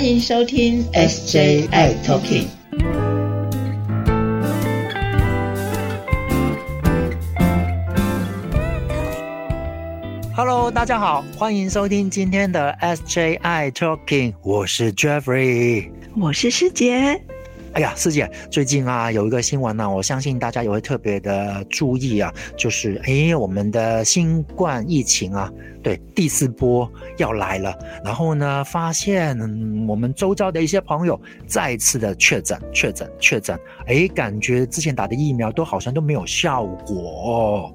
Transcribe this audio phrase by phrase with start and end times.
[0.00, 2.46] 欢迎收听 SJI Talking。
[10.34, 17.20] Hello，大家好，欢迎收听今天的 SJI Talking，我是 Jeffrey，我是师姐。
[17.72, 25.48] 哎呀，师姐，最近啊有一个新闻呢，我相信大家也会特别的注意啊，就是哎，我们的新冠疫情啊，
[25.80, 27.72] 对第四波要来了，
[28.04, 29.38] 然后呢，发现
[29.86, 37.72] 我们周遭的一些朋友再次的确诊、确诊、确诊，哎，感觉之前打的疫苗都好像都没有效果。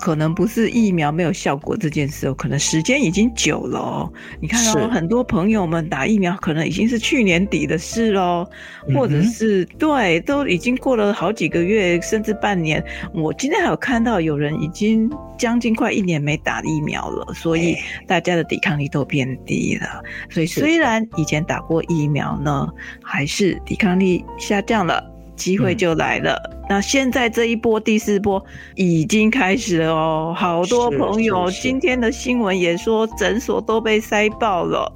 [0.00, 4.12] 可能不是疫苗没有效果这件事哦，可能时间已经久了哦。
[4.40, 8.46] 你看哦，很多朋友们打疫苗，可能已经是去年底的事喽，
[8.94, 12.84] 或者是对，都已经过了好几个月，甚至半年。
[13.14, 17.76] 我今天还有看到有人已经将近快一年没打疫苗了，所以
[18.06, 20.02] 大家的抵抗力都变低了。
[20.30, 22.68] 所以虽然以前打过疫苗呢，
[23.02, 25.11] 还是抵抗力下降了。
[25.42, 26.38] 机会就来了。
[26.68, 28.42] 那现在这一波第四波
[28.76, 34.90] 已经开始了哦，好多朋友今天的新闻也说诊所都被塞爆了。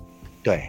[0.45, 0.63] 对，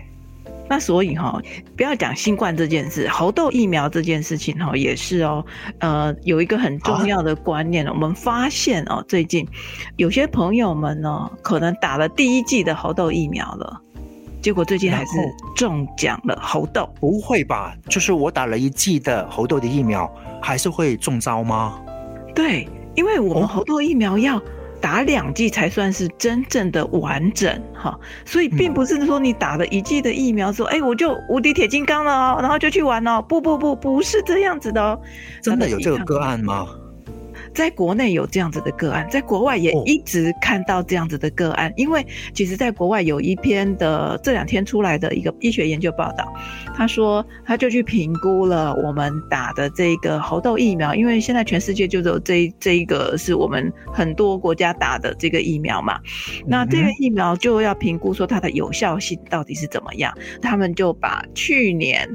[0.68, 1.40] 那所以哈，
[1.78, 5.46] 不要讲新冠这件事，猴痘疫苗这件事情哈也是哦。
[5.78, 9.48] 呃，有一个很重要的观念，我们发现哦，最近
[9.98, 13.80] 有些朋友们呢，可能打了第一季的猴痘疫苗了。
[14.48, 15.12] 结果最近还是
[15.58, 16.88] 中奖了猴痘？
[17.02, 17.76] 不会吧？
[17.90, 20.10] 就是我打了一剂的猴痘的疫苗，
[20.42, 21.78] 还是会中招吗？
[22.34, 24.42] 对，因为我们猴痘疫苗要
[24.80, 33.22] 打两剂才算是真正的完整哈，所以并不是说你打了一剂的疫苗说，哎，我就无敌铁金刚了哦，然后就去玩哦。
[33.22, 34.98] 不不不，不是这样子的哦。
[35.44, 36.66] 真的有这个个案吗？
[37.58, 46.32] 在国内有这样子的个案，在国外也一直看到这样子的个案，因为其实在国外有一篇的这两天出来的一个医学研究报道，
[46.76, 56.00] 他说他就去评估了我们打的这个猴痘疫苗，因为现在全世界就只有这这一个是我们很多国家打的这个疫苗嘛，
[56.46, 62.08] 那这个疫苗就要评估说它的有效性到底是怎么样，他们就把去年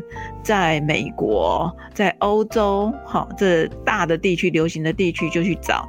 [0.44, 5.31] 在美国、在欧洲，好这大的地区流行的地区。
[5.32, 5.88] 就去找，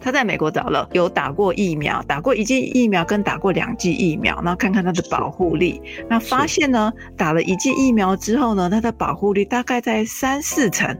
[0.00, 5.82] 他在美国找了有打过疫苗、打过一剂疫苗跟打过两剂疫苗，然后看看它的保护力。
[6.08, 10.92] 那发现呢，打了一剂疫苗之后呢，它的保护力大概在三四成；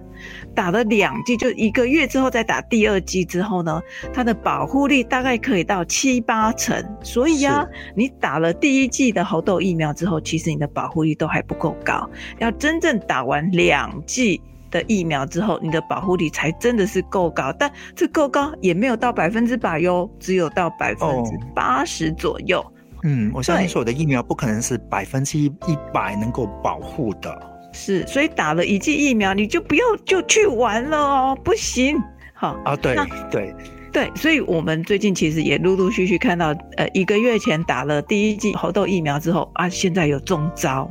[0.55, 6.81] 打了两剂，就一个月之后再打第二剂之后呢，它的保护力大概可以到七八成。
[7.03, 12.09] 所以呀，你打了第一剂的猴痘疫苗之后，其实你的保护力都还不够高，
[12.39, 14.41] 要真正打完两剂。
[14.73, 22.65] 的疫苗之后，你的保护力才真的是够高，但这够高也没有到百分之百哟，只有到百分之八十左右。
[23.05, 27.51] 嗯，我相信所有的疫苗不可能是百分之一一百能够保护的。
[27.73, 31.97] 是，所以打了一剂疫苗，你就不要就去玩了哦，不行。
[32.35, 32.97] 好啊，对
[33.31, 33.55] 对
[33.93, 40.89] 对，所以我们最近其实也陆陆续续看到，呃，一个月前打了第一剂猴痘疫苗之后啊，现在有中招。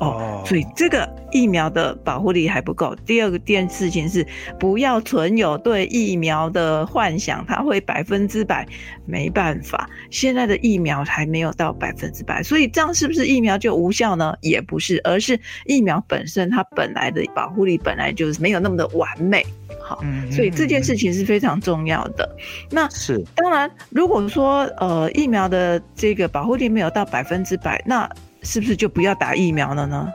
[0.00, 2.94] 哦，所以这个疫苗的保护力还不够。
[3.04, 4.24] 第二个件事情是，
[4.58, 8.66] 不要存有对疫苗的幻想，它会百分之百，
[9.06, 9.88] 没办法。
[10.10, 14.34] 现在的疫苗还没有到百分之百，所以这样是不是疫苗就无效呢？
[14.40, 19.44] 也不是，而是疫苗本身它本来的保护力本来就是没有那么的完美。
[19.80, 22.28] 好，所以这件事情是非常重要的。
[22.70, 28.08] 那是当然，如果说呃疫苗的这个保护力没有到百分之百，那
[28.48, 30.08] 是不是就不要打疫苗了呢？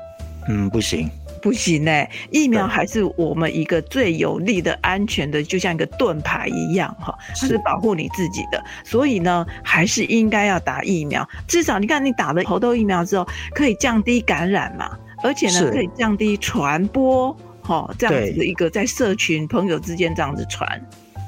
[0.50, 1.08] 嗯，不行，
[1.40, 2.10] 不行哎！
[2.32, 8.62] 疫苗还是我们一个最有力的、安全的，就像一个盾牌一样哈，是保护你自己的。
[8.84, 11.24] 所以呢，还是应该要打疫苗。
[11.48, 20.68] 至少你看，你打了猴痘疫苗之后，可以降低感染嘛，而且呢，可以降低传播，哈，这样子的一个在社群朋友之间这样子传。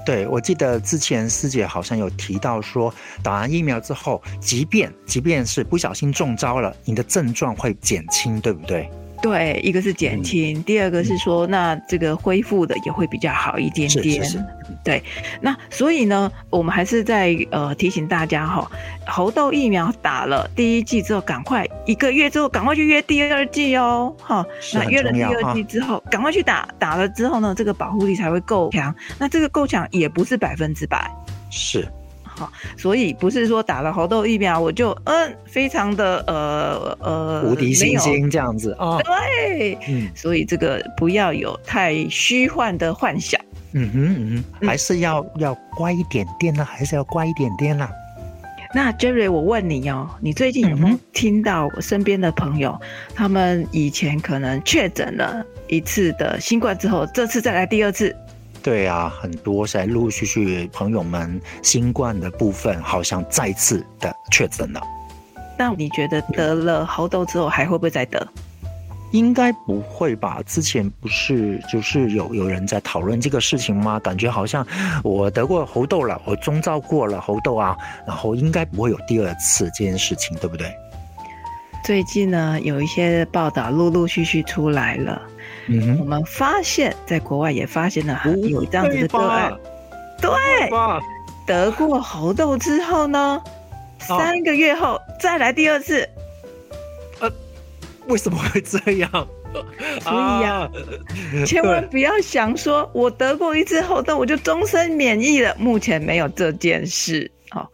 [0.05, 2.93] 对，我记得之前师姐好像有提到说，
[3.23, 8.87] 打完疫苗之后，即便即便是不小心中招了，你的症状会减轻，对不对？
[9.21, 14.23] 对，一个是减轻，第二个是说，那这个恢复的也会比较好一点点。
[14.23, 14.45] 是是是。
[14.83, 15.03] 对，
[15.41, 18.69] 那所以呢，我们还是在呃提醒大家哈，
[19.07, 24.45] 猴痘疫苗打了第一剂之后，赶快一个月之后赶快去约第二剂哦，哈。
[24.73, 28.93] 那约了第二剂之后，赶快去打，打了之后呢，这个保护力才会够强。
[29.17, 31.09] 那这个够强也不是百分之百。
[31.49, 31.87] 是。
[32.37, 43.39] 好，所以不是说打了猴痘疫苗我就嗯非常的呃呃无敌星星这样子啊，对，嗯，所以这个不要有太虚幻的幻想，
[43.71, 47.89] 嗯哼嗯哼，还是要要乖一点点呢，还是要乖一点点啦。
[48.73, 52.77] 那 Jerry，我问你哦，你最近有没有听到我身边的朋友，
[53.15, 58.13] 他们以前可能确诊了一次的新冠之后，这次再来第二次？
[58.65, 64.81] 对啊，很多在陆陆续续朋友们新冠的部分，好像再次的确诊了。
[65.55, 68.27] 那你觉得得了猴痘之后还会不会再得？
[69.11, 70.41] 应该不会吧？
[70.47, 73.99] 之前不是就是有有人在讨论这个事情吗？
[73.99, 74.65] 感觉好像
[75.03, 77.77] 我得过猴痘了，我中招过了猴痘啊，
[78.07, 80.73] 然后应该不会有第二次这件事情，对不对？
[81.83, 85.21] 最近呢，有一些报道陆陆续续出来了，
[85.67, 89.53] 嗯，我们发现在国外也发现了有这样子的个案，
[90.21, 90.31] 对，
[91.45, 93.41] 得过猴痘之后呢，
[93.99, 96.07] 三个月后再来第二次。
[98.07, 99.09] 为什么会这样？
[100.01, 100.69] 所以呀，
[101.45, 105.55] 千万不要想说，我得过一次后痘，我就终身免疫了。
[105.57, 107.31] 目前没有这件事。
[107.49, 107.71] 好，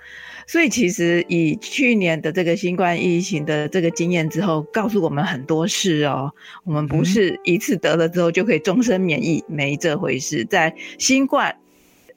[0.47, 6.31] 所以其实以去年的这个新冠疫情的这个经验之后，告诉我们很多事哦。
[6.63, 10.45] 我们不是一次得了之后就可以终身免疫，没这回事。
[10.45, 11.60] 在新冠。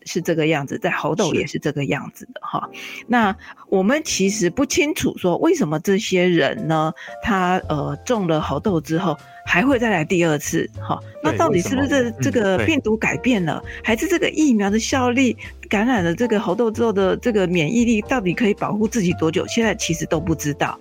[0.05, 2.69] 是这个样子，在猴痘也是这个样子的哈。
[3.07, 3.37] 那
[3.69, 6.93] 我们其实不清楚说为什么这些人呢，
[7.23, 9.17] 他呃中了猴痘之后
[9.47, 10.99] 还会再来第二次哈？
[11.23, 15.37] 那到底是不是这这个病毒改变了，还是这个疫苗的效力，
[15.69, 19.47] 感染了这个猴痘之后的这个免疫力到底可以保护自己多久？
[19.47, 20.79] 现在其实都不知道。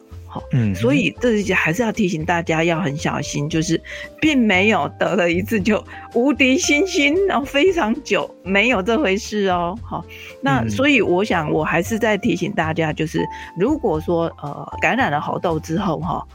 [0.52, 3.82] 嗯，所以这还是要提醒大家要很小心，就是
[4.22, 5.84] 并没有得了一次就
[6.14, 9.78] 无敌星星，然后非常久，没有这回事哦。
[9.84, 10.04] 好，
[10.42, 13.20] 那所以我想我还是在提醒大家，就是
[13.58, 16.26] 如果说呃感染了猴痘之后哈，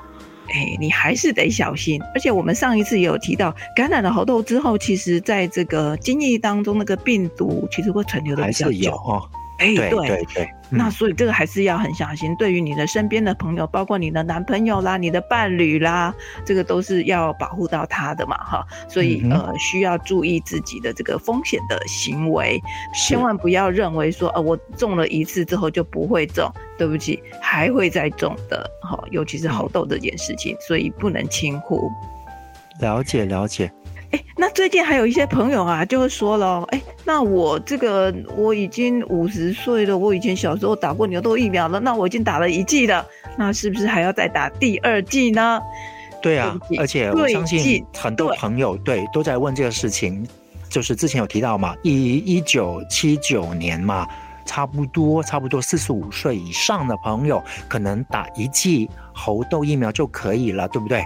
[0.49, 2.01] 哎，你还是得小心。
[2.15, 9.23] 而且我们上一次也有提到，感染了猴痘之后，其实在这个精液当中那个病毒其实会存留的比较久哦。
[9.59, 10.49] 哎，对对对。
[10.71, 12.35] 那所以这个还是要很小心。
[12.37, 16.15] 对于你的身边的朋友，包括你的男朋友啦、你的伴侣啦，
[16.45, 18.67] 这个都是要保护到他的嘛，哈。
[18.89, 22.61] 所以呃，需要注意自己的这个风险的行为，
[22.95, 29.03] 千万不要认为说，呃，我中了一次之后就不会中，对不起，还会再中的，哈。
[29.11, 31.91] 尤其是猴痘这件事情，所以不能轻忽。
[32.81, 33.73] 了解了解。
[34.11, 43.07] 哎，那最近还有一些朋友啊，就会说了，哎，那我这个我已经五十岁了，我以前小时候打过牛痘疫苗了，那我已经打了一剂了，
[43.37, 45.61] 那是不是还要再打第二剂呢？
[46.23, 50.27] 对啊，而且我相信很多朋友对都在问这个事情，
[50.71, 54.09] 就是之前有提到嘛，一一九七九年嘛，
[54.47, 61.05] 差不多差不多四十五岁以上的朋友，可能打一剂猴痘疫苗就可以了，对不对？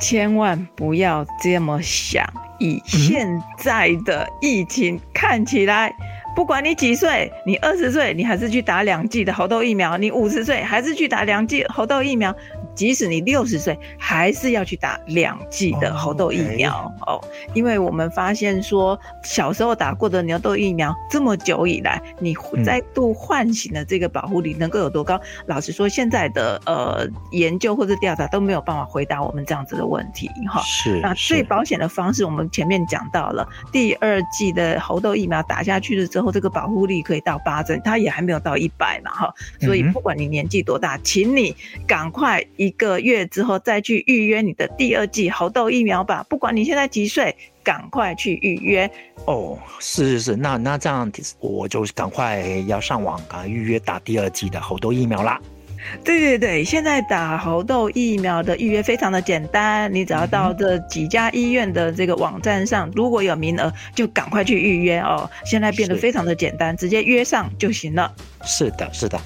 [0.00, 2.26] 千万不要这么想，
[2.58, 5.94] 以现在的疫情看起来，
[6.34, 12.34] 不管你几岁，你二十岁，你还是去打两剂的猴痘疫苗；你五十岁，还是去打两剂猴痘疫苗。
[12.80, 17.20] 即使你六十岁，还是要去打两剂的猴痘疫苗哦，
[17.52, 22.34] 因为我们发现说，小时候打过的牛痘疫苗，这么久以来，你
[22.64, 25.20] 再度唤醒的这个保护力能够有多高？
[25.44, 30.62] 老实说，现在的呃研究或者调查都没有办法回答我们这样子的问题哈。
[30.62, 39.34] 是，那最保险的方式，我们前面讲到了，第二剂的猴痘疫苗打下去了之后，这个保护力可以到八针，它也还没有到一百嘛哈。
[39.60, 41.54] 所以不管你年纪多大，请你
[41.86, 42.42] 赶快。
[42.56, 46.24] 一个月之后再去预约你的第二剂猴痘疫苗吧。
[46.28, 48.90] 不管你现在几岁，赶快去预约
[49.26, 49.58] 哦。
[49.78, 55.40] 是是是，那那这样我就赶快要上网赶快预约打第二剂的猴痘疫苗啦。
[56.04, 65.28] 对对对，现在打猴痘疫苗的预约非常的简单，你只要到这几家医院的这个网站上，如果有名额就赶快去预约哦。
[65.42, 68.14] 现在变得非常的简单，直接约上就行了。
[68.44, 69.18] 是的，是的。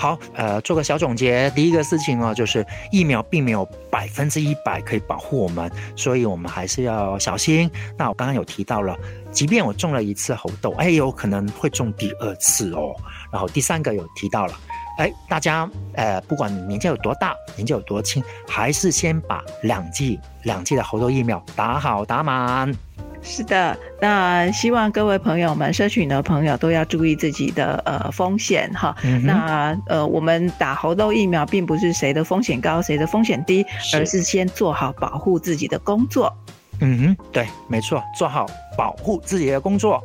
[0.00, 1.50] 好，呃，做个小总结。
[1.50, 7.70] 第一个事情哦，就是疫苗并没有百分之一百可以保护我们，所以我们还是要小心。
[7.98, 8.96] 那我刚刚有提到了，
[9.30, 12.96] 即便我中了一次猴痘，哎，有可能会中第二次哦。
[13.30, 14.54] 然后第三个有提到了，
[14.96, 22.74] 哎，大家，呃，不管年纪有多大，年纪有多轻，还是先把两剂两剂的猴痘疫苗打好打满。
[23.22, 28.96] 是的，那希望各位朋友们、社群的朋友都要注意自己的呃风险哈。
[29.22, 36.34] 那呃，我们打猴痘疫苗并不是谁的风险高、谁的风险低，而是先做好保护自己的工作。
[36.80, 38.46] 嗯哼，对，没错，做好
[38.76, 40.02] 保护自己的工作。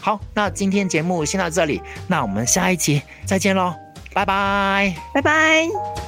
[0.00, 3.74] 好，那今天节目先到这里，那我们下一期再见喽，
[4.12, 6.07] 拜拜，拜拜。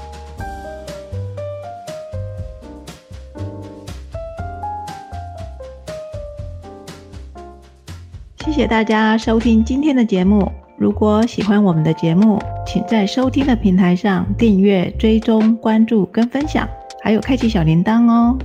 [8.51, 10.51] 谢谢大家收听今天的节目。
[10.77, 16.69] 如果喜欢我们的节目，请在收听的平台上订阅、追踪、关注跟分享，
[17.01, 18.37] 还有开启小铃铛哦。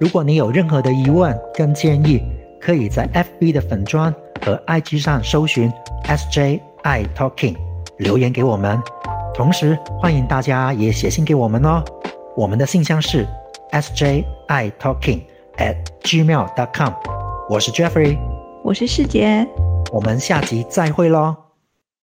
[0.00, 2.20] 如果你有任何的疑问跟建议，
[2.60, 4.12] 可以在 FB 的粉砖
[4.44, 5.72] 和 IG 上搜寻
[6.08, 7.54] SJ I Talking
[7.98, 8.82] 留言给我们。
[9.32, 11.84] 同时，欢迎大家也写信给我们哦。
[12.36, 13.24] 我们的信箱是
[13.70, 15.20] SJ I Talking
[15.58, 16.92] at gmail.com。
[17.48, 18.18] 我是 Jeffrey，
[18.64, 19.46] 我是世杰，
[19.92, 21.43] 我们下集再会喽。